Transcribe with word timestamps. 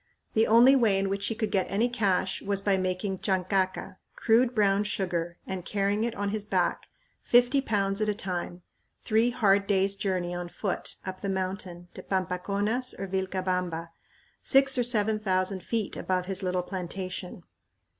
The 0.33 0.47
only 0.47 0.75
way 0.75 0.97
in 0.97 1.09
which 1.09 1.27
he 1.27 1.35
could 1.35 1.51
get 1.51 1.69
any 1.69 1.87
cash 1.87 2.41
was 2.41 2.59
by 2.59 2.75
making 2.75 3.19
chancaca, 3.19 3.97
crude 4.15 4.55
brown 4.55 4.83
sugar, 4.83 5.37
and 5.45 5.63
carrying 5.63 6.03
it 6.03 6.15
on 6.15 6.29
his 6.29 6.47
back, 6.47 6.87
fifty 7.21 7.61
pounds 7.61 8.01
at 8.01 8.09
a 8.09 8.15
time, 8.15 8.63
three 9.03 9.29
hard 9.29 9.67
days' 9.67 9.93
journey 9.95 10.33
on 10.33 10.49
foot 10.49 10.95
up 11.05 11.21
the 11.21 11.29
mountain 11.29 11.87
to 11.93 12.01
Pampaconas 12.01 12.95
or 12.97 13.05
Vilcabamba, 13.05 13.89
six 14.41 14.75
or 14.75 14.83
seven 14.83 15.19
thousand 15.19 15.61
feet 15.61 15.95
above 15.95 16.25
his 16.25 16.41
little 16.41 16.63
plantation. 16.63 17.43